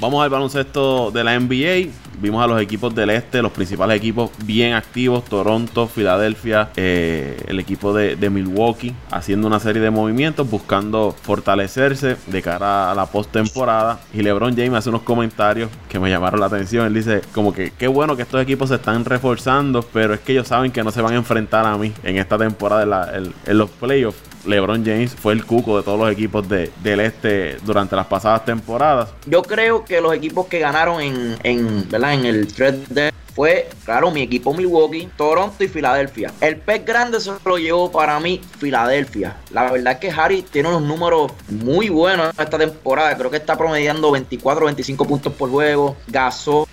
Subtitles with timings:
[0.00, 1.90] Vamos al baloncesto de la NBA.
[2.20, 7.60] Vimos a los equipos del este, los principales equipos bien activos, Toronto, Filadelfia, eh, el
[7.60, 14.00] equipo de, Milwaukee, haciendo una serie de movimientos, buscando fortalecerse de cara a la postemporada.
[14.12, 16.86] Y LeBron James hace unos comentarios que me llamaron la atención.
[16.86, 20.32] Él dice como que qué bueno que estos equipos se están reforzando, pero es que
[20.32, 23.70] ellos saben que no se van a enfrentar a mí en esta temporada en los
[23.70, 24.29] playoffs.
[24.44, 28.44] LeBron James fue el cuco de todos los equipos de- del este durante las pasadas
[28.44, 29.10] temporadas.
[29.26, 32.14] Yo creo que los equipos que ganaron en, en, ¿verdad?
[32.14, 36.32] en el thread de fue, claro, mi equipo Milwaukee, Toronto y Filadelfia.
[36.40, 39.36] El pez grande se lo llevó para mí Filadelfia.
[39.52, 43.16] La verdad es que Harry tiene unos números muy buenos esta temporada.
[43.16, 45.96] Creo que está promediando 24, 25 puntos por juego.
[46.08, 46.66] Gasol,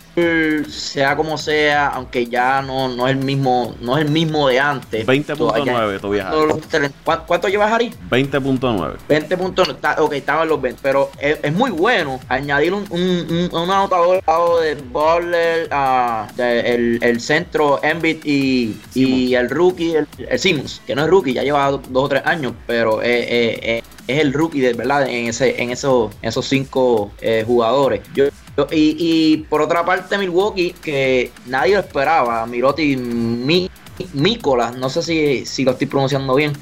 [0.68, 4.60] sea como sea, aunque ya no, no es el mismo, no es el mismo de
[4.60, 5.06] antes.
[5.06, 6.92] 20.9 Tobias Harris.
[7.04, 7.94] ¿Cuánto, ¿Cuánto lleva Harry?
[8.10, 8.96] 20.9.
[9.08, 12.86] 20 puntos, está, ok, estaba en los 20, pero es, es muy bueno añadir un,
[12.90, 19.36] un, un, un anotador lado de Butler, ah, de- el, el centro Embiid y, y
[19.36, 22.24] el rookie, el, el Simmons, que no es rookie, ya lleva do- dos o tres
[22.26, 26.46] años, pero eh, eh, eh, es el rookie de verdad en ese en esos, esos
[26.48, 28.02] cinco eh, jugadores.
[28.16, 28.26] Yo-
[28.72, 33.70] y, y por otra parte Milwaukee, que nadie lo esperaba, Miroti Mi,
[34.14, 36.54] Mícola, no sé si, si lo estoy pronunciando bien,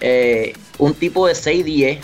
[0.00, 2.00] eh, un tipo de 6-10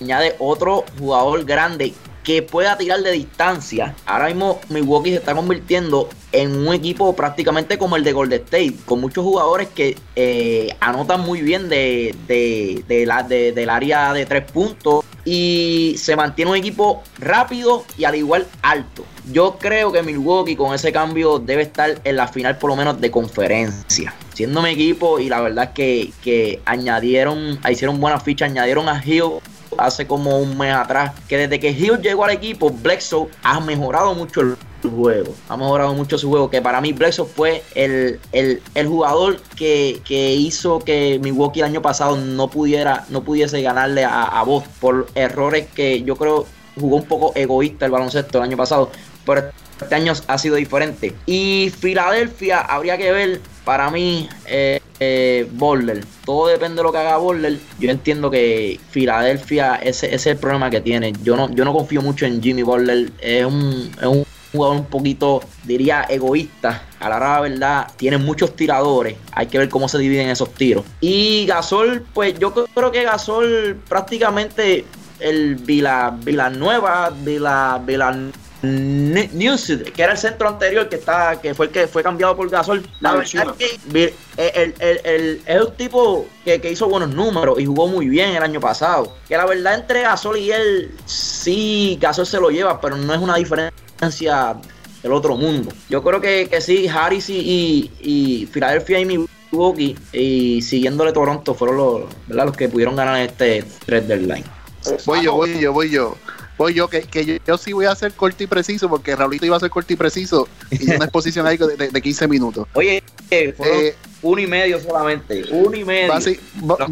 [0.00, 3.94] añade otro jugador grande que pueda tirar de distancia.
[4.06, 8.74] Ahora mismo Milwaukee se está convirtiendo en un equipo prácticamente como el de Golden State,
[8.84, 14.26] con muchos jugadores que eh, anotan muy bien de, de- la, de- del área de
[14.26, 19.04] tres puntos y se mantiene un equipo rápido y al igual alto.
[19.32, 23.00] Yo creo que Milwaukee con ese cambio debe estar en la final por lo menos
[23.00, 24.12] de conferencia.
[24.34, 29.02] Siendo mi equipo y la verdad es que, que añadieron, hicieron buena ficha, añadieron a
[29.04, 29.40] Hill
[29.78, 34.14] hace como un mes atrás, que desde que Hill llegó al equipo, Bledsoe ha mejorado
[34.14, 34.56] mucho el
[34.90, 39.40] juego, ha mejorado mucho su juego, que para mí Bledsoe fue el, el, el jugador
[39.56, 44.42] que, que hizo que Milwaukee el año pasado no pudiera, no pudiese ganarle a, a
[44.42, 46.46] Boston por errores que yo creo
[46.78, 48.90] jugó un poco egoísta el baloncesto el año pasado,
[49.24, 49.50] pero
[49.80, 51.14] este año ha sido diferente.
[51.26, 56.04] Y Filadelfia habría que ver, para mí, eh, eh, Butler.
[56.24, 57.58] Todo depende de lo que haga Butler.
[57.78, 61.12] Yo entiendo que Filadelfia, ese, ese es el problema que tiene.
[61.22, 63.10] Yo no, yo no confío mucho en Jimmy Butler.
[63.20, 64.23] Es un, es un
[64.54, 66.84] jugador un poquito, diría, egoísta.
[67.00, 69.16] A la hora de la verdad, tiene muchos tiradores.
[69.32, 70.84] Hay que ver cómo se dividen esos tiros.
[71.00, 74.84] Y Gasol, pues yo creo que Gasol prácticamente
[75.20, 78.16] el Vila, Villanueva, Vila, Vila
[78.62, 82.48] News, que era el centro anterior que está, que fue el que fue cambiado por
[82.48, 82.82] Gasol.
[83.00, 87.10] La Ah, verdad es que el, el- el- es un tipo que, que hizo buenos
[87.10, 89.14] números y jugó muy bien el año pasado.
[89.28, 93.20] Que la verdad entre Gasol y él, sí, Gasol se lo lleva, pero no es
[93.20, 93.74] una diferencia
[95.02, 95.70] del otro mundo.
[95.88, 99.04] Yo creo que, que sí, Harris y, y, y Philadelphia y
[99.52, 102.46] Milwaukee y siguiéndole Toronto fueron los, ¿verdad?
[102.46, 104.44] los que pudieron ganar este 3 del line.
[105.06, 106.16] Voy yo, voy yo, voy yo.
[106.56, 109.44] Voy yo, que, que yo, yo sí voy a ser corto y preciso, porque Raulito
[109.44, 112.68] iba a ser corto y preciso y una exposición ahí de, de- de 15 minutos.
[112.74, 116.12] Oye, eh, fueron Eh, uno y medio solamente, uno y medio.
[116.12, 116.38] Basi-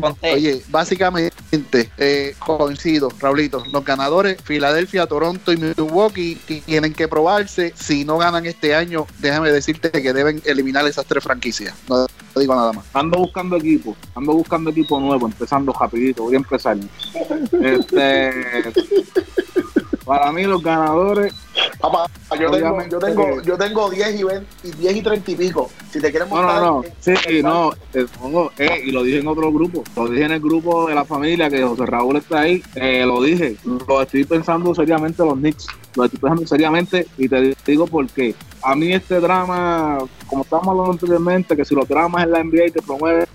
[0.00, 0.32] conté.
[0.34, 1.31] oye, básicamente
[1.98, 3.62] eh, coincido, Raulito.
[3.70, 7.72] Los ganadores, Filadelfia, Toronto y Milwaukee, ti- tienen que probarse.
[7.76, 11.74] Si no ganan este año, déjame decirte que deben eliminar esas tres franquicias.
[11.88, 12.86] No, no digo nada más.
[12.94, 16.76] Ando buscando equipo, ando buscando equipo nuevo, empezando rapidito, voy a empezar.
[17.62, 18.32] Este,
[20.04, 21.34] para mí los ganadores,
[21.82, 22.06] Papá,
[22.38, 25.70] yo tengo, yo tengo, yo tengo 10 y 20, y 10 y 30 y pico.
[25.90, 26.62] Si te quieres no, montar.
[26.62, 30.08] no, no, eh, sí, no, eh, no, eh, y lo dije en otro grupo, lo
[30.08, 33.56] dije en el grupo de la familia que José Raúl está ahí, eh, lo dije,
[33.64, 38.34] lo estoy pensando seriamente los Knicks, lo estoy pensando seriamente y te digo por qué.
[38.62, 39.98] A mí este drama,
[40.28, 43.26] como estábamos hablando anteriormente, que si los dramas en la NBA te promueven,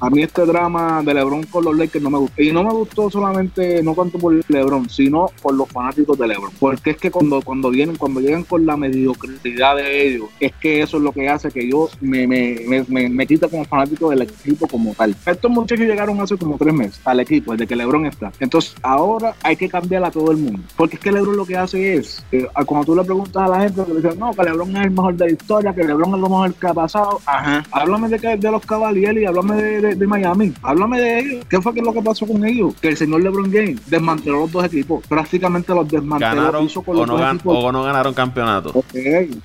[0.00, 2.42] a mí este drama de LeBron con los Lakers no me gustó.
[2.42, 6.50] Y no me gustó solamente, no tanto por LeBron, sino por los fanáticos de LeBron.
[6.58, 10.82] Porque es que cuando, cuando vienen, cuando llegan con la mediocridad de ellos, es que
[10.82, 14.10] eso es lo que hace que yo me, me, me, me, me quita como fanático
[14.10, 15.14] del equipo como tal.
[15.26, 18.32] Estos muchachos llegaron hace como tres meses al equipo, desde que LeBron está.
[18.40, 20.60] Entonces ahora hay que cambiar a todo el mundo.
[20.76, 23.60] Porque es que LeBron lo que hace es, eh, cuando tú le preguntas a la
[23.60, 26.20] gente, le dicen, no, que LeBron es el mejor de la historia, que LeBron es
[26.20, 27.20] lo mejor que ha pasado.
[27.26, 27.64] Ajá.
[27.70, 30.52] Háblame de, de los Cavaliers y háblame de, de, de Miami.
[30.62, 31.46] Háblame de ellos.
[31.48, 32.74] ¿Qué fue que lo que pasó con ellos?
[32.80, 35.04] Que el señor LeBron James desmanteló los dos equipos.
[35.08, 36.34] Prácticamente los desmanteló.
[36.36, 37.64] Ganaron hizo con o los no, dos gan- equipos.
[37.64, 38.70] o no ganaron campeonato.
[38.74, 38.94] Ok,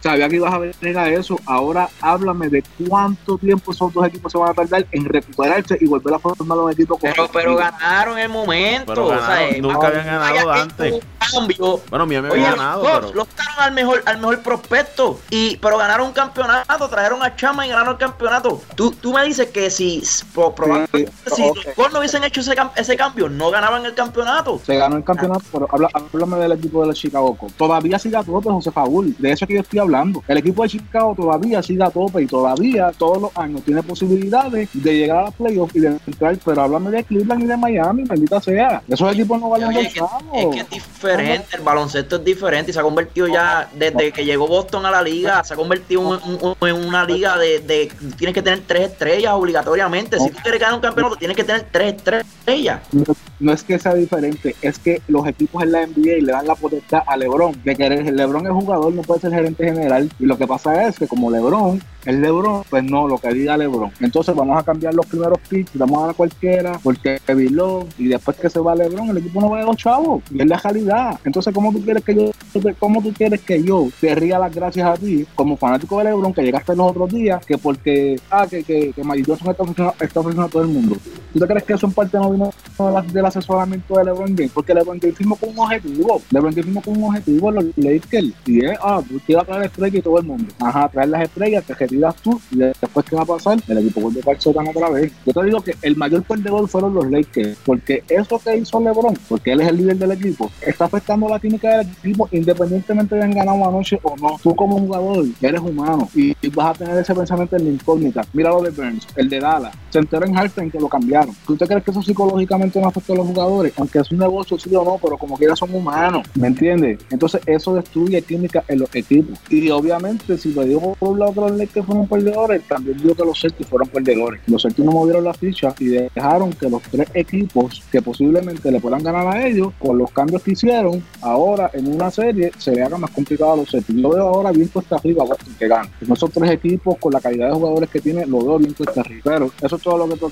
[0.01, 1.38] sabía que ibas a venir a eso.
[1.45, 5.86] Ahora háblame de cuánto tiempo esos dos equipos se van a tardar en recuperarse y
[5.86, 8.94] volver a formar los equipos Pero, pero ganaron el momento.
[8.94, 10.96] Pero o ganaron, sea, nunca habían ganado antes.
[11.31, 11.81] cambio.
[11.89, 13.13] Bueno, Miami había ganado, los, pero.
[13.13, 15.19] los al mejor, al mejor prospecto.
[15.30, 18.62] Y, pero ganaron un campeonato, trajeron a Chama y ganaron el campeonato.
[18.75, 20.01] Tú, tú me dices que si
[20.34, 21.56] probablemente Sí, si ok.
[21.56, 24.60] los Colts no hubiesen hecho ese, ese cambio, no ganaban el campeonato.
[24.66, 27.38] Se ganó el campeonato, pero habla, háblame del equipo de los Chicago.
[27.58, 29.16] Todavía sigue a tope José Faúl.
[29.20, 30.24] De eso es que yo estoy hablando.
[30.28, 34.70] El equipo de Chicago todavía sigue a tope y todavía todos los años tiene posibilidades
[34.74, 36.38] de llegar a los playoffs y de entrar.
[36.44, 38.82] Pero háblame de Cleveland y de Miami, bendita sea.
[38.88, 42.72] Esos equipos no valen Oye, es, que, es que es diferente, el baloncesto es diferente
[42.72, 46.20] y se ha convertido ya, desde que llegó Boston a la liga, se ha convertido
[46.62, 50.18] en una liga de, de- tienes que tener tres estrellas obligatoriamente.
[50.24, 52.81] Si tú quieres ganar un campeonato, tienes que tener tres estrellas.
[52.92, 53.04] no,
[53.40, 56.56] no es que sea diferente, es que los equipos en la NBA le dan la
[56.56, 60.10] potestad a LeBron, de que LeBron es jugador, no puede ser gerente general.
[60.20, 63.58] Y lo que pasa es que como LeBron es LeBron, pues no, lo que diga
[63.58, 63.92] LeBron.
[64.00, 67.54] Entonces vamos a cambiar los primeros picks, vamos a dar a cualquiera, porque Kevin
[67.98, 70.58] y después que se va LeBron, el equipo no va a los chavos, es la
[70.58, 71.20] realidad.
[71.24, 72.32] Entonces, ¿cómo tú quieres que yo,
[72.80, 76.34] cómo tú quieres que yo te ría las gracias a ti, como fanático de LeBron,
[76.34, 80.20] que llegaste los otros días, que porque, ah, que, que, que Magic está ofreciendo, está
[80.20, 80.98] ofreciendo a todo el mundo?
[81.32, 82.52] ¿Tú te crees que eso en parte no vino
[82.92, 84.52] del asesoramiento de LeBron James?
[84.54, 86.22] Porque LeBron James firmó con un objetivo.
[86.30, 88.34] LeBron James firmó con un objetivo los Lakers.
[88.46, 90.54] Y es, ah, tú quieres traer estrellas y todo el mundo.
[90.60, 92.40] Ajá, traer las estrellas, te retiras tú.
[92.52, 93.58] Y después, ¿qué va a pasar?
[93.68, 95.12] El equipo vuelve para el sótano otra vez.
[95.26, 97.58] Yo te digo que el mayor perdedor fueron los Lakers.
[97.66, 101.40] Porque eso que hizo LeBron, porque él es el líder del equipo, está afectando la
[101.40, 104.38] química del equipo independientemente de hayan ganado anoche o no.
[104.42, 106.10] Tú como jugador, eres humano.
[106.14, 108.26] Y vas a tener ese pensamiento en la incógnita.
[108.34, 109.76] Mira lo de Burns, el de Dallas.
[109.90, 111.36] Se enteró en Halftime que lo cambiaron.
[111.46, 113.74] ¿Tú te crees que eso psicológicamente no afecta a los jugadores?
[113.78, 116.28] Aunque es un negocio, sí o no, pero como quiera son humanos.
[116.36, 117.00] ¿Me entiendes?
[117.10, 119.40] Entonces eso destruye química en los equipos.
[119.50, 123.16] Y obviamente, si lo digo por un lado que los Lakers fueron perdedores, también digo
[123.16, 124.42] que los Celtics fueron perdedores.
[124.48, 128.80] Los Celtics no movieron la ficha y dejaron que los tres equipos que posiblemente le
[128.80, 132.84] puedan ganar a ellos, con los cambios que hicieron, ahora en una serie se le
[132.84, 134.00] haga más complicado a los Celtics.
[134.00, 135.25] Yo veo ahora bien cuesta arriba
[135.58, 135.90] que gana.
[136.02, 139.22] Esos tres equipos, con la calidad de jugadores que tiene, lo veo bien cuesta arriba.
[139.24, 140.31] Pero eso es todo lo que tengo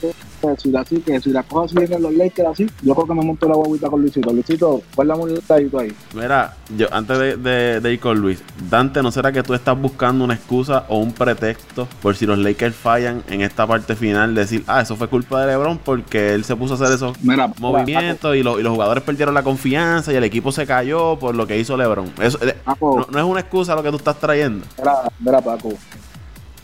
[0.49, 0.77] decir.
[0.77, 3.47] Así que si la cosa sigue en los Lakers así, yo creo que me monto
[3.47, 4.31] la guaguita con Luisito.
[4.31, 5.93] Luisito, pon la multadito ahí.
[6.13, 9.79] Mira, yo antes de, de- de ir con Luis, Dante, ¿no será que tú estás
[9.79, 14.35] buscando una excusa o un pretexto por si los Lakers fallan en esta parte final?
[14.35, 17.51] Decir, ah, eso fue culpa de LeBron porque él se puso a hacer esos Mira,
[17.59, 21.35] movimientos y, lo- y los jugadores perdieron la confianza y el equipo se cayó por
[21.35, 22.11] lo que hizo LeBron.
[22.21, 24.65] Eso, eh, Paco, no, no es una excusa lo que tú estás trayendo.
[24.77, 25.69] Mira, mira, Paco.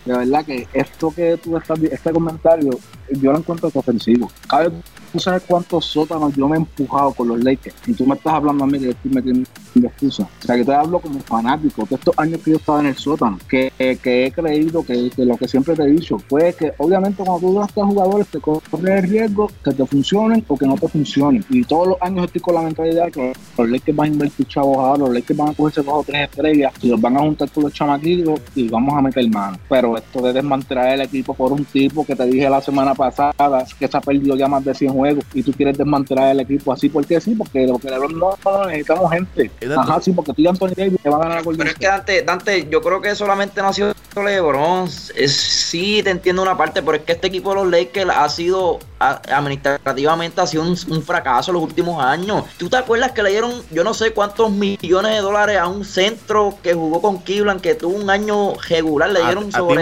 [0.06, 2.70] De verdad que esto que tú estás, este comentario,
[3.12, 4.32] yo lo encuentro ofensivo.
[4.48, 4.72] Cabe,
[5.12, 7.76] tú sabes cuántos sótanos yo me he empujado con los Lakers.
[7.88, 10.24] Y tú me estás hablando a mí que estoy metiendo excusa.
[10.24, 12.96] O sea, que te hablo como fanático de estos años que yo estaba en el
[12.96, 13.38] sótano.
[13.48, 17.48] Que, que he creído que, lo que siempre te he dicho fue que, obviamente, cuando
[17.48, 20.88] tú das a jugadores, te corres el riesgo que te funcionen o que no te
[20.88, 21.46] funcionen.
[21.50, 24.48] Y todos los años estoy con la mentalidad de que los Lakers van a invertir
[24.48, 27.20] chavos ahora, los Lakers van a cogerse dos o tres estrellas y los van a
[27.20, 29.58] juntar con los chamaquitos y vamos a meter mano.
[29.70, 33.66] Pero esto de desmantelar el equipo por un tipo que te dije la semana pasada
[33.80, 36.74] que se ha perdido ya más de 100 juegos y tú quieres desmantelar el equipo
[36.74, 39.52] así porque sí, porque porque LeBron no, no, necesitamos gente.
[39.76, 41.78] Ajá, sí, porque tú y Anthony Davis te van a ganar a Golden Pero es
[41.78, 44.88] que Dante, Dante, yo creo que solamente no ha sido LeBron.
[45.16, 48.28] Es, sí, te entiendo una parte, pero es que este equipo de los Lakers ha
[48.30, 52.44] sido administrativamente ha sido un, un fracaso los últimos años.
[52.58, 55.86] ¿Tú te acuerdas que le dieron yo no sé cuántos millones de dólares a un
[55.86, 59.10] centro que jugó con Cleveland que tuvo un año regular?
[59.12, 59.76] Le A- dieron a sobre.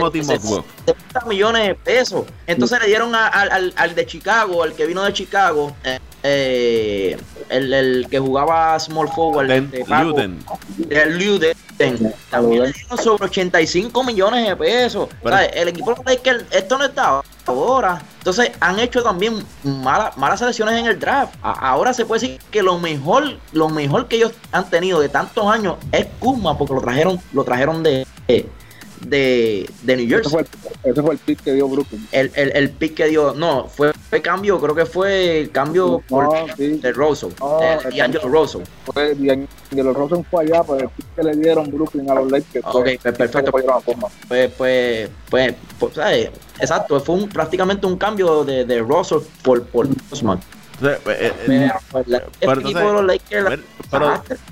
[0.85, 2.25] 70 millones de pesos.
[2.47, 5.99] Entonces le dieron a- al, al- al de Chicago, al que vino de Chicago, eh,
[6.23, 7.17] eh,
[7.49, 9.47] el, el que jugaba small forward.
[9.47, 10.39] Len- de Paco, Luden.
[10.89, 11.55] el Luden.
[12.29, 15.09] También le dieron sobre 85 millones de pesos.
[15.23, 18.01] Pero- O sea, el equipo de Lakers, esto no está ahora.
[18.25, 21.35] Entonces han hecho también malas selecciones en el draft.
[21.43, 25.45] Ahora se puede decir que lo mejor, lo mejor que ellos han tenido de tantos
[25.45, 28.07] años es Kuzma, porque lo trajeron, lo trajeron de,
[29.01, 30.31] de New Ese Jersey.
[30.31, 32.07] fue, el, ese fue el pick que dio Brooklyn.
[32.11, 36.01] El, el, el pick que dio, no, fue, fue cambio, creo que fue el cambio
[36.07, 36.77] por No, sí.
[36.77, 38.61] de Russell, No, de el D'Angelo Russell.
[38.85, 42.65] Fue D'Angelo Rosen fue allá, pero el pick que le dieron Brooklyn a los Lakers.
[42.65, 43.51] Ok, pues perfecto.
[43.51, 44.07] Fue forma.
[44.27, 46.29] Pues, pues, pues, pues, ¿sabes?
[46.59, 50.39] exacto, fue un, prácticamente un cambio de, de Russell por, por Kuzma.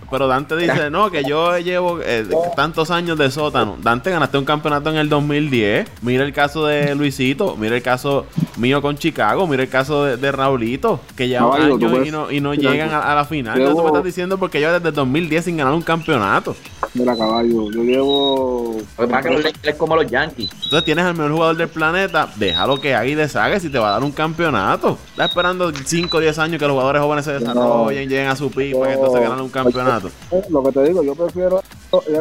[0.09, 2.25] Pero, Dante dice, no, que yo llevo eh,
[2.55, 3.77] tantos años de sótano.
[3.81, 5.87] Dante ganaste un campeonato en el 2010.
[6.01, 8.25] Mira el caso de Luisito, mira el caso
[8.57, 12.39] mío con Chicago, mira el caso de, de Raulito, que tú años y no, y
[12.39, 13.57] no llegan a, a la final.
[13.57, 16.55] Entonces tú me estás diciendo porque yo desde el 2010 sin ganar un campeonato.
[16.95, 18.75] Mira, caballo, yo llevo.
[18.97, 20.49] Lo que pasa es que los Lakers es como los Yankees.
[20.53, 23.89] Entonces tienes al mejor jugador del planeta, déjalo que haga y deshaga si te va
[23.89, 24.97] a dar un campeonato.
[25.09, 28.49] Estás esperando 5 o 10 años que los jugadores jóvenes se desarrollen, lleguen a su
[28.51, 28.89] pico y No.
[28.89, 30.09] entonces ganan un campeonato.
[30.49, 31.63] Lo que te digo, yo prefiero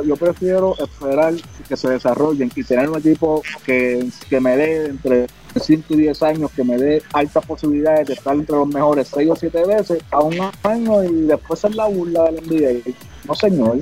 [0.05, 1.33] yo prefiero esperar
[1.67, 5.26] que se desarrollen y tener un equipo que, que me dé entre
[5.59, 9.31] 5 y 10 años, que me dé altas posibilidades de estar entre los mejores 6
[9.31, 12.93] o 7 veces a un año y después ser la burla del NBA.
[13.26, 13.79] No, señor.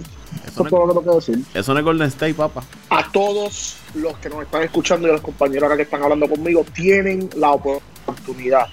[0.50, 1.44] Eso es todo lo que tengo que decir.
[1.54, 2.62] Eso no es Golden State, papá.
[2.90, 6.28] a todos los que nos están escuchando y a los compañeros acá que están hablando
[6.28, 8.66] conmigo, tienen la oportunidad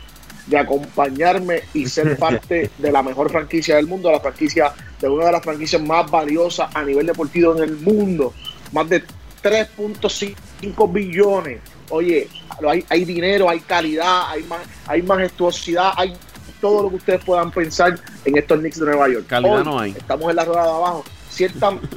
[0.47, 5.25] de acompañarme y ser parte de la mejor franquicia del mundo, la franquicia de una
[5.25, 8.33] de las franquicias más valiosas a nivel deportivo en el mundo.
[8.71, 9.03] Más de
[9.43, 11.59] 3.5 billones.
[11.89, 12.27] Oye,
[12.67, 14.45] hay, hay dinero, hay calidad, hay,
[14.87, 16.13] hay majestuosidad, hay
[16.59, 19.27] todo lo que ustedes puedan pensar en estos Knicks de Nueva York.
[19.27, 19.91] Calidad Hoy no hay.
[19.91, 21.03] Estamos en la rueda de abajo.
[21.37, 21.87] Ciertamente,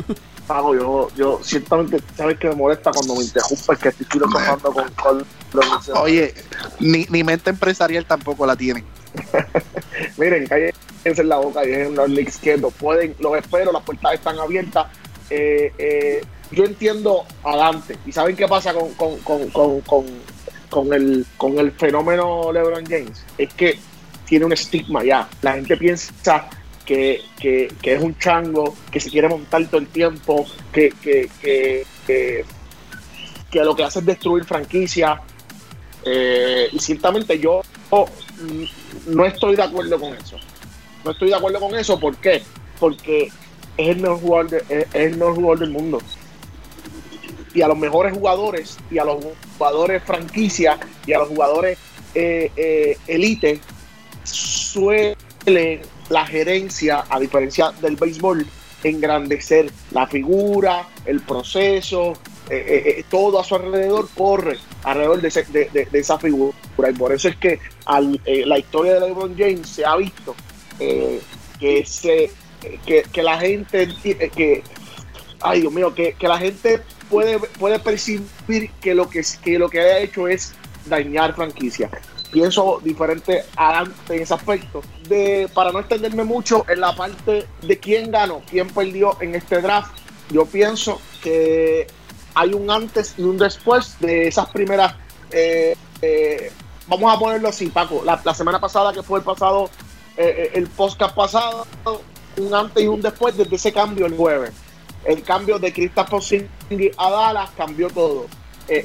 [0.47, 4.91] Pago, yo, yo ciertamente, sabes que me molesta cuando me interrumpes que estoy filosofando con,
[4.91, 5.89] con los.
[5.91, 6.35] Oye,
[6.79, 8.85] ni, ni mente empresarial tampoco la tienen.
[10.19, 12.75] Miren, cállense en la boca y dejen los Knicks quietos.
[12.75, 14.89] Pueden, los espero, las puertas están abiertas.
[15.31, 17.97] Eh, eh, yo entiendo a Dante.
[18.05, 20.05] ¿Y saben qué pasa con, con, con, con, con,
[20.69, 23.25] con el, con el fenómeno LeBron James?
[23.39, 23.79] Es que
[24.27, 25.29] tiene un estigma ya.
[25.43, 26.51] La gente piensa
[26.91, 27.23] que,
[27.81, 31.31] que, es un chango, que se quiere montar todo el tiempo, que, que,
[32.05, 32.45] que,
[33.63, 35.21] lo que hace es destruir franquicia.
[36.05, 37.61] Eh, y ciertamente yo
[39.07, 40.37] no estoy de acuerdo con eso.
[41.05, 42.43] No estoy de acuerdo con eso, ¿por qué?
[42.81, 43.31] Porque
[43.77, 45.99] es el mejor jugador, es, el mejor jugador del mundo.
[47.55, 49.25] Y a los mejores jugadores, y a los
[49.57, 51.79] jugadores franquicia, y a los jugadores
[52.17, 53.61] eh, eh, elite,
[54.25, 55.17] suele
[56.11, 58.47] la gerencia, a diferencia del béisbol,
[58.85, 62.13] engrandecer la figura, el proceso,
[62.51, 66.57] eh, eh, eh, todo a su alrededor corre alrededor de, ese- de- de- esa figura.
[66.91, 70.35] Y por eso es que al- la historia de LeBron James se ha visto
[71.59, 72.31] que, se,
[72.87, 74.63] que, que la gente, que,
[75.41, 79.69] ay Dios mío, que, que la gente puede, puede percibir que lo que, que lo
[79.69, 80.55] que ha hecho es
[80.87, 81.91] dañar franquicia.
[82.31, 84.83] Pienso diferente a en ese aspecto.
[85.09, 89.61] De, para no extenderme mucho en la parte de quién ganó, quién perdió en este
[89.61, 89.91] draft,
[90.31, 91.87] yo pienso que
[92.35, 94.95] hay un antes y un después de esas primeras.
[95.33, 96.53] eh, eh,
[96.87, 98.03] vamos a ponerlo así, Paco.
[98.05, 99.71] La, semana pasada, que fue el pasado,
[100.17, 101.67] eh, el podcast pasado,
[102.37, 104.53] un antes y un después desde ese cambio el jueves.
[105.05, 108.27] El cambio de Kristaps Porzingis a Dallas cambió todo.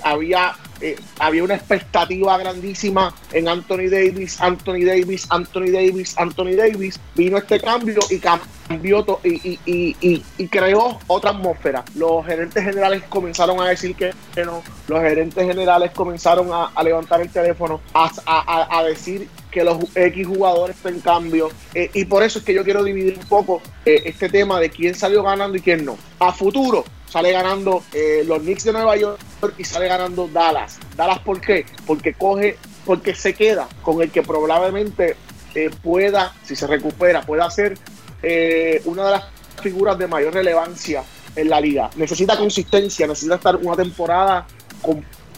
[0.04, 7.00] Había, eh, había una expectativa grandísima en Anthony Davis, Anthony Davis, Anthony Davis, Anthony Davis.
[7.16, 11.84] Vino este cambio y cambió y, y- creó otra atmósfera.
[11.96, 14.12] Los gerentes generales comenzaron a decir que
[14.44, 14.64] no.
[14.88, 21.00] Los gerentes generales comenzaron a, levantar el teléfono, a, decir que los X jugadores en
[21.00, 21.50] cambio.
[21.74, 24.70] Eh, y por eso es que yo quiero dividir un poco eh, este tema de
[24.70, 25.98] quién salió ganando y quién no.
[26.20, 29.20] A futuro sale ganando eh, los Knicks de Nueva York
[29.58, 30.80] y sale ganando Dallas.
[30.96, 31.66] Dallas, ¿por qué?
[31.86, 35.16] Porque coge, porque se queda con el que probablemente
[35.54, 37.78] eh, pueda, si se recupera, pueda ser
[38.22, 39.24] eh, una de las
[39.62, 41.04] figuras de mayor relevancia
[41.36, 41.90] en la liga.
[41.96, 44.46] Necesita consistencia, necesita estar una temporada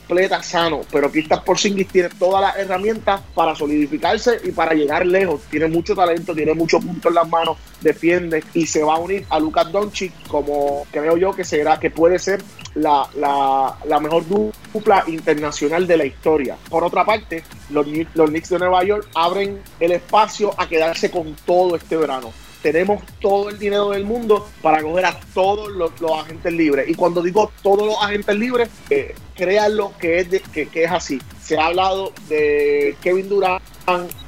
[0.07, 5.41] completa sano, pero Kristaps Porzingis tiene todas las herramientas para solidificarse y para llegar lejos.
[5.49, 9.25] Tiene mucho talento, tiene mucho punto en las manos, defiende y se va a unir
[9.29, 12.41] a Lucas Doncic como creo yo que será que puede ser
[12.75, 16.57] la, la, la mejor dupla internacional de la historia.
[16.69, 21.35] Por otra parte, los, los Knicks de Nueva York abren el espacio a quedarse con
[21.45, 26.53] todo este verano tenemos todo el dinero del mundo para coger a todos los, agentes
[26.53, 26.89] libres.
[26.89, 31.21] Y cuando digo todos los agentes libres, eh, créanlo que es, de- que, es así.
[31.41, 33.63] Se ha hablado de Kevin Durant,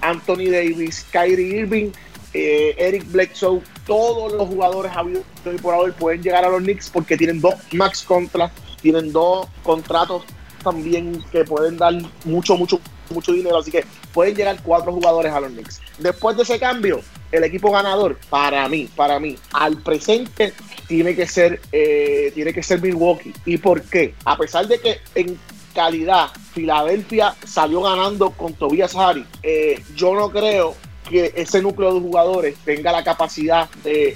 [0.01, 1.91] Anthony Davis, Kyrie Irving,
[2.33, 6.89] eh, Eric Bledsoe, todos los jugadores habidos y por haber pueden llegar a los Knicks
[6.89, 10.23] porque tienen dos max contracts, tienen dos contratos
[10.63, 11.93] también que pueden dar
[12.25, 13.57] mucho, mucho, mucho dinero.
[13.57, 15.81] Así que pueden llegar cuatro jugadores a los Knicks.
[15.97, 17.01] Después de ese cambio,
[17.31, 20.53] el equipo ganador, para mí, para mí, al presente,
[20.87, 23.33] tiene que ser, eh, tiene que ser Milwaukee.
[23.45, 24.15] ¿Y por qué?
[24.25, 25.39] A pesar de que en
[25.73, 30.75] calidad Filadelfia salió ganando con Tobias Harris, eh, yo no creo
[31.09, 34.15] que ese núcleo de jugadores tenga la capacidad de,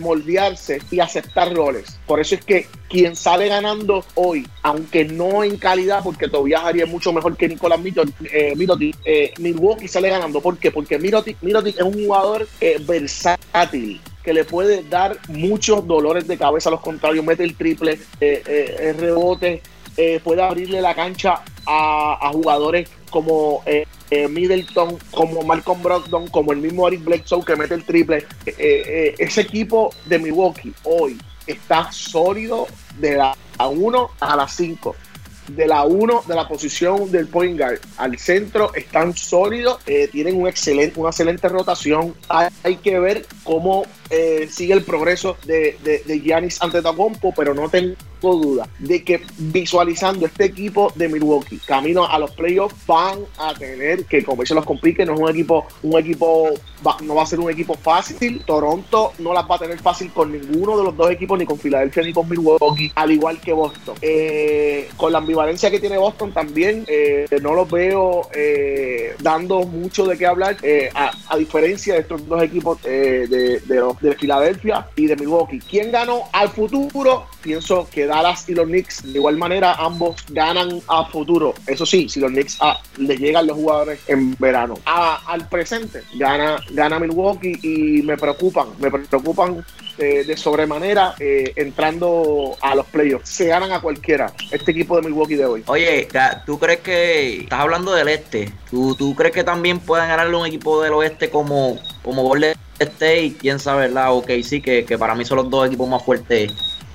[0.00, 1.98] moldearse y aceptar roles.
[2.06, 6.86] Por eso es que quien sale ganando hoy, aunque no en calidad, porque Tobias haría
[6.86, 7.80] mucho mejor que Nicolás
[8.32, 10.40] eh, Mirotic, eh, Milwaukee sale ganando.
[10.40, 10.70] ¿Por qué?
[10.70, 16.70] Porque Mirotic, es un jugador eh, versátil que le puede dar muchos dolores de cabeza
[16.70, 19.62] a los contrarios, mete el triple, eh, el rebote,
[20.24, 23.62] puede abrirle la cancha a jugadores como
[24.14, 28.26] eh, Middleton, como Malcolm Brogdon, como el mismo Eric Bledsoe que mete el triple.
[28.44, 32.66] Eh, eh, ese equipo de Milwaukee hoy está sólido
[32.98, 34.94] de la 1 a la 5.
[35.48, 39.78] De la 1 de la posición del point guard al centro están sólidos,
[40.12, 42.14] tienen un excelente, una excelente rotación.
[42.28, 46.60] Hay que ver cómo eh, sigue el progreso de, de, de Giannis
[47.34, 52.76] pero no tengo duda de que visualizando este equipo de Milwaukee camino a los playoffs
[52.86, 55.04] van a tener que comerse los compliques.
[55.06, 56.50] No es un equipo, un equipo
[56.86, 58.42] va- no va a ser un equipo fácil.
[58.46, 61.58] Toronto no las va a tener fácil con ninguno de los dos equipos, ni con
[61.58, 63.96] Filadelfia ni con Milwaukee, al igual que Boston.
[64.02, 68.28] Eh, con la ambivalencia que tiene Boston también, eh, no los veo
[69.20, 70.56] dando mucho de qué hablar,
[70.94, 75.60] a, diferencia de estos dos equipos de, de, los- de Filadelfia y de Milwaukee.
[75.60, 77.26] ¿Quién ganó al futuro?
[77.40, 81.54] Pienso que Dallas y los Knicks, de igual manera, ambos ganan a futuro.
[81.66, 84.74] Eso sí, si los Knicks ah, les llegan los jugadores en verano.
[84.84, 89.64] Al presente, gana, gana Milwaukee y me preocupan, me preocupan
[89.98, 93.28] eh, de sobremanera eh, entrando a los playoffs.
[93.28, 95.62] Se ganan a cualquiera, este equipo de Milwaukee de hoy.
[95.66, 96.08] Oye,
[96.44, 98.52] ¿tú crees que estás hablando del este?
[98.70, 103.36] ¿Tú, tú crees que también puedan ganarle un equipo del oeste como, como Golden State?
[103.38, 104.14] ¿Quién sabe, verdad?
[104.14, 106.52] Ok, sí, que, que para mí son los dos equipos más fuertes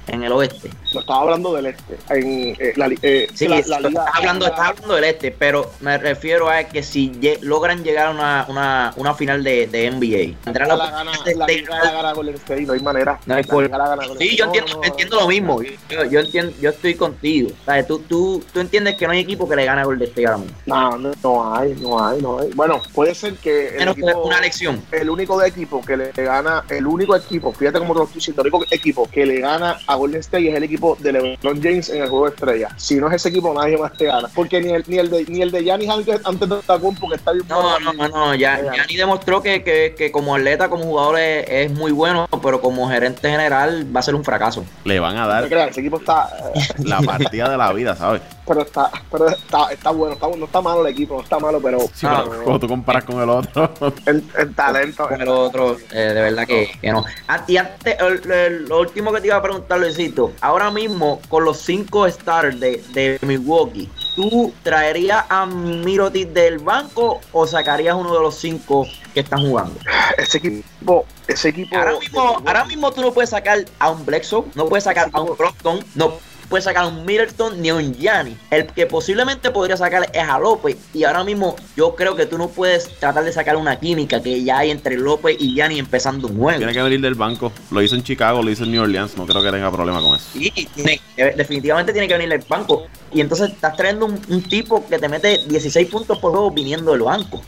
[0.08, 0.70] en el oeste.
[0.98, 1.98] Lo estaba hablando del este.
[2.10, 5.72] En, eh, la, eh, Sí, la- la liga- hablando, la- estás hablando del este, pero
[5.82, 7.12] me refiero a que si
[7.42, 11.62] logran llegar a una, una, una final de, de NBA, tendrán la, gana, la de-
[11.62, 13.20] gana Golden State, no hay manera.
[13.27, 15.62] No hay por- gana Sí, yo entiendo, No, no, entiendo lo mismo.
[15.62, 17.50] Yo, yo entiendo, yo estoy contigo.
[17.66, 17.86] ¿Sabes?
[17.88, 20.38] Tú, tú, tú entiendes que no hay equipo que le gane a Golden State ahora
[20.39, 20.58] mismo.
[20.66, 22.50] No, no, no hay, no hay, no hay.
[22.54, 24.82] Bueno, puede ser que el, Menos equipo- una elección.
[24.92, 28.20] el único de equipo que le gana, el único equipo, fíjate cómo te lo estoy
[28.20, 31.62] diciendo, el único equipo que le gana a Golden State es el equipo de LeBron
[31.62, 32.70] James en el juego de estrella.
[32.77, 34.29] Si no es ese equipo, nadie más te gana.
[34.34, 37.15] Porque ni el, ni el de ni el de Giannis antes, antes de Tacumpo, que
[37.15, 38.75] está bien No, no, no, no, ya, le gana.
[38.75, 42.89] Gianni demostró que, que, que como atleta, como jugador es, es muy bueno, pero como
[42.89, 44.66] gerente general va a ser un fracaso.
[44.83, 47.96] Le van a No dar creas, ese equipo está, eh, la partida de la vida,
[47.96, 48.22] ¿sabes?
[48.48, 51.60] Pero está, pero está, está bueno, está, no está malo el equipo, no está malo,
[51.62, 53.72] pero Sí, pero cuando tú comparas con el otro,
[54.05, 55.07] en talento.
[55.07, 57.03] Con el otro, eh, de verdad que, que no.
[57.27, 61.20] Ah, y antes, el- el- lo último que te iba a preguntar, Luisito, ahora mismo
[61.29, 67.96] con los cinco stars de, de Milwaukee, ¿tú traerías a Mirotic del banco o sacarías
[67.96, 69.75] uno de los cinco que están jugando?
[70.18, 71.75] Ese equipo, ese equipo.
[71.75, 75.22] Ahora mismo, ahora mismo tú no puedes sacar a un Bledsoe, no puedes sacar a
[75.22, 76.14] un Brockton, no
[76.50, 78.38] puedes sacar a un Middleton ni a un Gianni.
[78.51, 80.77] El que posiblemente podría sacar es a López.
[80.94, 84.44] Y ahora mismo yo creo que tú no puedes tratar de sacar una química que
[84.44, 86.57] ya hay entre López y Gianni empezando un juego.
[86.60, 87.51] tiene que venir del banco.
[87.72, 89.18] Lo hizo en Chicago, lo hizo en New Orleans.
[89.18, 90.27] No creo que tenga problema con eso.
[90.75, 92.88] Tiene- eh, definitivamente tiene que venir del banco.
[93.14, 96.92] Y entonces estás trayendo un, un tipo que te mete 16 puntos por juego viniendo
[96.92, 97.42] del banco.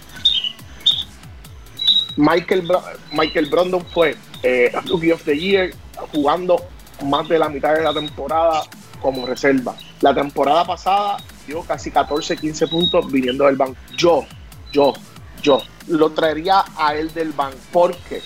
[2.17, 2.83] Michael, Bro-
[3.13, 5.71] Michael Brandon fue eh, Rookie of the Year
[6.12, 6.57] jugando
[7.05, 8.62] más de la mitad de la temporada
[9.01, 9.75] como reserva.
[10.01, 13.75] La temporada pasada dio casi 14, 15 puntos viniendo del banco.
[13.97, 14.25] Yo,
[14.71, 14.93] yo,
[15.41, 17.57] yo lo traería a él del banco.
[17.71, 18.21] ¿Por qué?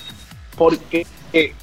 [0.57, 1.53] Porque eh,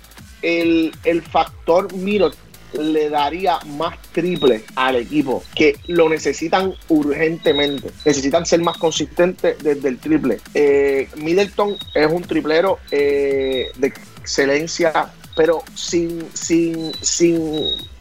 [0.43, 2.31] el, el factor Miro
[2.79, 7.91] le daría más triple al equipo que lo necesitan urgentemente.
[8.05, 10.39] Necesitan ser más consistentes desde el triple.
[10.55, 17.39] Eh, Middleton es un triplero eh, de excelencia, pero sin, sin, sin,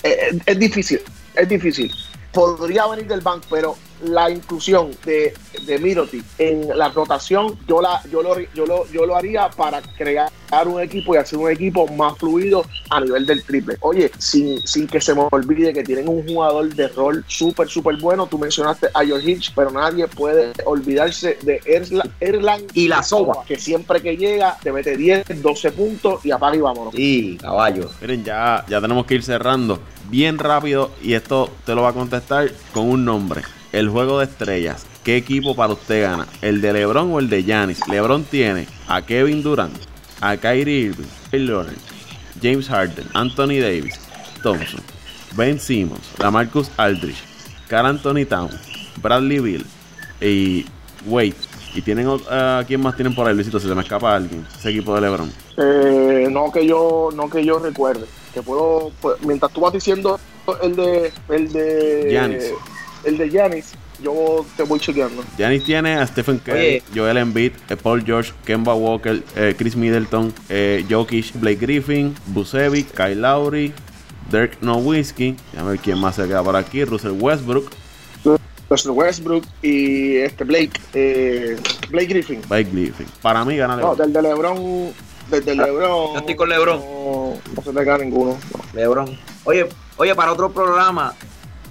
[0.03, 0.99] eh, es difícil,
[1.35, 1.89] es difícil.
[2.33, 5.33] Podría venir del banco, pero la inclusión de,
[5.65, 9.81] de Mirotic en la rotación, yo, la, yo, lo, yo, lo, yo lo haría para
[9.81, 10.29] crear
[10.65, 13.75] un equipo y hacer un equipo más fluido a nivel del triple.
[13.81, 17.97] Oye, sin, sin que se me olvide que tienen un jugador de rol súper, súper
[17.97, 18.25] bueno.
[18.27, 23.43] Tú mencionaste a George Hitch, pero nadie puede olvidarse de Erla- Erlang Y la soba.
[23.45, 26.93] que siempre que llega te mete 10, 12 puntos y apaga y vámonos.
[26.95, 27.89] Sí, caballo.
[28.01, 31.93] Miren, ya, ya tenemos que ir cerrando bien rápido y esto te lo va a
[31.93, 33.41] contestar con un nombre.
[33.71, 34.85] El juego de estrellas.
[35.03, 36.27] ¿Qué equipo para usted gana?
[36.41, 37.87] ¿El de LeBron o el de Giannis?
[37.87, 39.77] LeBron tiene a Kevin Durant,
[40.21, 41.75] a Kyrie Irving, Kyle Leonard,
[42.41, 43.99] James Harden, Anthony Davis,
[44.41, 44.81] Thompson,
[45.35, 47.23] Ben Simmons, Lamarcus Aldridge,
[47.67, 48.55] Carl Anthony Towns,
[49.01, 49.65] Bradley Bill
[50.21, 50.65] y
[51.05, 51.35] Wade.
[51.75, 53.59] ¿Y tienen a quién más tienen por ahí, Luisito?
[53.59, 54.43] Si se me escapa alguien.
[54.57, 55.31] Ese equipo de LeBron.
[55.57, 58.05] Eh, no que yo no que yo recuerde.
[58.33, 60.19] Que puedo, pues, mientras tú vas diciendo
[60.63, 62.53] el de el de Giannis.
[63.03, 65.23] El de Giannis, yo te voy chequeando.
[65.37, 66.83] Giannis tiene a Stephen Curry, Oye.
[66.95, 72.91] Joel Embiid, eh, Paul George, Kemba Walker, eh, Chris Middleton, eh, Jokic, Blake Griffin, Bucevic,
[72.95, 73.73] Kyle Lowry,
[74.31, 75.35] Dirk Nowitzki.
[75.51, 76.83] Déjame ver quién más se queda por aquí.
[76.85, 77.69] Russell Westbrook,
[78.69, 81.57] Russell Westbrook y este Blake eh,
[81.89, 82.41] Blake Griffin.
[82.47, 83.07] Blake Griffin.
[83.21, 83.97] Para mí gana No, LeBron.
[83.97, 84.93] del de LeBron,
[85.31, 86.13] desde LeBron.
[86.13, 86.79] Yo estoy con LeBron.
[86.79, 88.37] No, no se le gana ninguno.
[88.53, 88.59] no.
[88.79, 89.17] LeBron.
[89.45, 91.15] Oye, oye, para otro programa,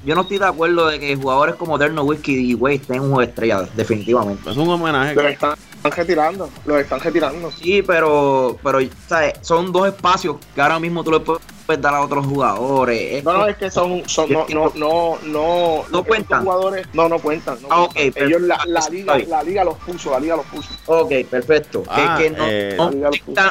[0.08, 3.08] yo no estoy de acuerdo de que jugadores como Derno Whiskey y Wade estén un
[3.08, 4.50] juego de estrellas, definitivamente.
[4.50, 5.14] Es un homenaje.
[5.14, 7.50] Los están, están retirando, los están retirando.
[7.52, 9.34] Sí, pero, pero ¿sabes?
[9.42, 11.42] son dos espacios que ahora mismo tú le puedes
[11.82, 13.16] dar a otros jugadores.
[13.16, 16.42] Es No, no, es que son, son no, no, no, no, No cuentan.
[16.42, 17.58] jugadores, no, no cuentan.
[17.60, 18.26] no Ah, ok, cuentan.
[18.28, 20.70] Ellos la, la liga, la liga los puso, la liga los puso.
[20.86, 21.82] Ok, perfecto.
[21.86, 23.50] Ah, que, que no, eh, no Liga los quitan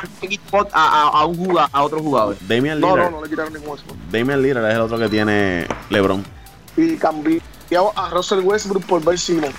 [0.74, 2.36] a, a, a un jugador, a otro jugador.
[2.48, 3.12] Damian No, Lillard.
[3.12, 3.96] no, no le quitaron ningún spot.
[4.12, 6.37] Damian Lillard es el otro que tiene LeBron.
[6.78, 7.42] Y cambió
[7.96, 9.56] a Russell Westbrook por Ben Simmons.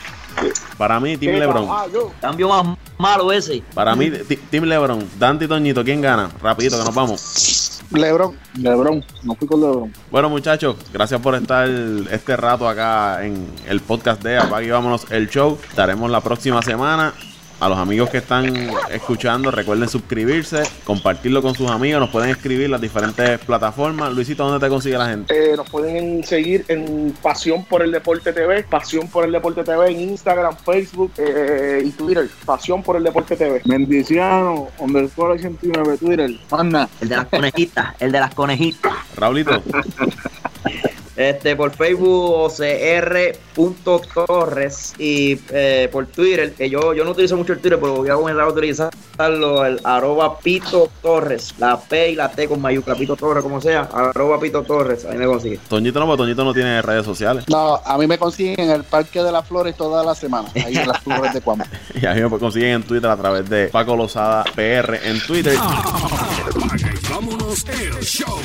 [0.77, 1.67] Para mí, Team Eh, LeBron.
[1.69, 1.87] ah.
[2.21, 3.63] Cambio más malo ese.
[3.75, 5.05] Para mí, ti- Team LeBron.
[5.19, 6.31] Dante y Toñito, ¿quién gana?
[6.41, 7.83] Rapidito que nos vamos.
[7.91, 9.93] LeBron, LeBron, no fui con LeBron.
[10.11, 15.11] Bueno, muchachos, gracias por estar este rato acá en el podcast de Apague y Vámonos
[15.11, 15.59] el Show.
[15.69, 17.13] Estaremos la próxima semana.
[17.61, 22.01] A los amigos que están escuchando, recuerden suscribirse, compartirlo con sus amigos.
[22.01, 24.13] Nos pueden escribir en las diferentes plataformas.
[24.13, 25.35] Luisito, ¿dónde te consigue la gente?
[25.35, 29.91] Eh, nos pueden seguir en Pasión por el Deporte TV, Pasión por el Deporte TV
[29.91, 32.29] en Instagram, Facebook eh, y Twitter.
[32.45, 33.61] Pasión por el Deporte TV.
[33.65, 36.31] Mendiciano, underscore 89, Twitter.
[36.53, 36.89] Manda.
[37.01, 38.93] El de las conejitas, el de las conejitas.
[39.17, 39.61] Raulito,
[41.19, 42.47] Este, por Facebook,
[43.67, 48.09] ocr.torres y eh, por Twitter, que yo, yo no utilizo mucho el Twitter, pero voy
[48.09, 52.95] a comenzar a utilizarlo, el arroba Pito Torres, la P y la T con mayúscula,
[52.95, 55.59] Pito Torres, como sea, arroba Pito Torres, ahí me consigue.
[55.69, 57.47] Toñito no, porque Toñito no tiene redes sociales.
[57.49, 60.77] no, a mí me consiguen en el Parque de las Flores toda la semana, ahí
[60.77, 61.65] en las flores de Cuamo.
[62.01, 65.55] Y a mí me consiguen en Twitter a través de Paco Lozada PR en Twitter.
[65.55, 68.39] Y vámonos el show.